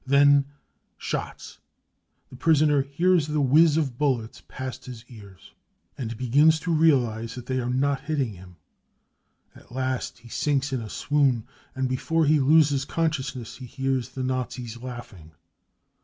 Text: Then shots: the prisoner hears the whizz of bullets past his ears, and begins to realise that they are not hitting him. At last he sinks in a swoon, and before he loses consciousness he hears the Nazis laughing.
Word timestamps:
Then 0.07 0.45
shots: 0.97 1.59
the 2.31 2.35
prisoner 2.35 2.81
hears 2.81 3.27
the 3.27 3.39
whizz 3.39 3.77
of 3.77 3.99
bullets 3.99 4.41
past 4.47 4.85
his 4.87 5.05
ears, 5.09 5.53
and 5.95 6.17
begins 6.17 6.59
to 6.61 6.73
realise 6.73 7.35
that 7.35 7.45
they 7.45 7.59
are 7.59 7.69
not 7.69 8.01
hitting 8.05 8.33
him. 8.33 8.55
At 9.53 9.71
last 9.71 10.17
he 10.17 10.27
sinks 10.27 10.73
in 10.73 10.81
a 10.81 10.89
swoon, 10.89 11.45
and 11.75 11.87
before 11.87 12.25
he 12.25 12.39
loses 12.39 12.83
consciousness 12.83 13.57
he 13.57 13.67
hears 13.67 14.09
the 14.09 14.23
Nazis 14.23 14.81
laughing. 14.81 15.33